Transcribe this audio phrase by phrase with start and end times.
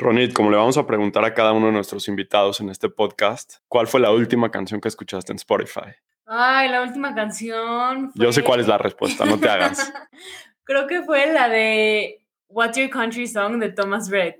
[0.00, 3.56] Ronit, como le vamos a preguntar a cada uno de nuestros invitados en este podcast,
[3.68, 5.92] ¿cuál fue la última canción que escuchaste en Spotify?
[6.26, 8.10] Ay, la última canción.
[8.14, 9.92] Yo sé cuál es la respuesta, no te hagas.
[10.64, 14.36] Creo que fue la de What's Your Country Song de Thomas Red.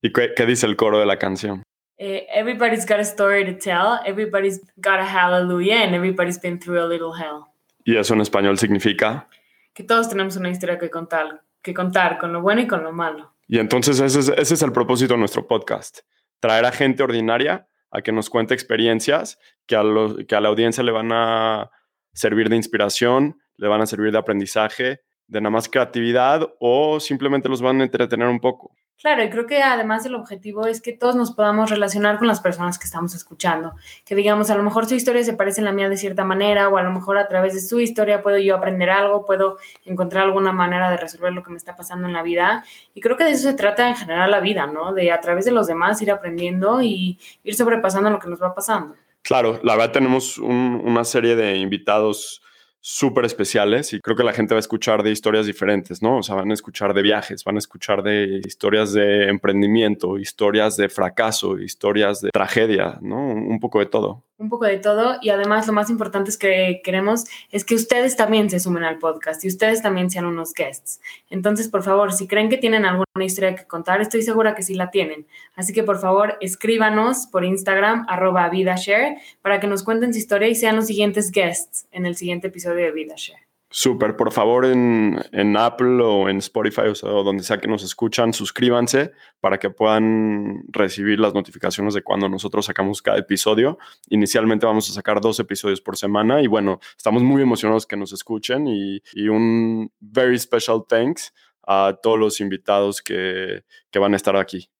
[0.00, 1.62] ¿Y qué, qué dice el coro de la canción?
[1.98, 6.80] Eh, everybody's got a story to tell, everybody's got a hallelujah, and everybody's been through
[6.80, 7.44] a little hell.
[7.84, 9.28] ¿Y eso en español significa?
[9.74, 12.92] Que todos tenemos una historia que contar, que contar, con lo bueno y con lo
[12.92, 13.33] malo.
[13.54, 16.00] Y entonces ese es, ese es el propósito de nuestro podcast,
[16.40, 20.48] traer a gente ordinaria a que nos cuente experiencias que a, lo- que a la
[20.48, 21.70] audiencia le van a
[22.12, 27.48] servir de inspiración, le van a servir de aprendizaje, de nada más creatividad o simplemente
[27.48, 28.74] los van a entretener un poco.
[29.00, 32.40] Claro, y creo que además el objetivo es que todos nos podamos relacionar con las
[32.40, 33.74] personas que estamos escuchando.
[34.06, 36.70] Que digamos, a lo mejor su historia se parece a la mía de cierta manera,
[36.70, 40.24] o a lo mejor a través de su historia puedo yo aprender algo, puedo encontrar
[40.24, 42.64] alguna manera de resolver lo que me está pasando en la vida.
[42.94, 44.94] Y creo que de eso se trata en general la vida, ¿no?
[44.94, 48.54] De a través de los demás ir aprendiendo y ir sobrepasando lo que nos va
[48.54, 48.94] pasando.
[49.20, 52.40] Claro, la verdad tenemos un- una serie de invitados
[52.86, 56.18] súper especiales y creo que la gente va a escuchar de historias diferentes, ¿no?
[56.18, 60.76] O sea, van a escuchar de viajes, van a escuchar de historias de emprendimiento, historias
[60.76, 63.26] de fracaso, historias de tragedia, ¿no?
[63.26, 64.24] Un poco de todo.
[64.38, 68.16] Un poco de todo y además lo más importante es que queremos es que ustedes
[68.16, 71.00] también se sumen al podcast y ustedes también sean unos guests.
[71.30, 74.74] Entonces, por favor, si creen que tienen alguna historia que contar, estoy segura que sí
[74.74, 75.26] la tienen.
[75.54, 80.48] Así que, por favor, escríbanos por Instagram, arroba VidaShare, para que nos cuenten su historia
[80.48, 83.43] y sean los siguientes guests en el siguiente episodio de VidaShare.
[83.76, 87.82] Súper, por favor en, en Apple o en Spotify o, o donde sea que nos
[87.82, 89.10] escuchan, suscríbanse
[89.40, 93.76] para que puedan recibir las notificaciones de cuando nosotros sacamos cada episodio.
[94.10, 98.12] Inicialmente vamos a sacar dos episodios por semana y bueno, estamos muy emocionados que nos
[98.12, 101.34] escuchen y, y un very special thanks
[101.66, 104.70] a todos los invitados que, que van a estar aquí.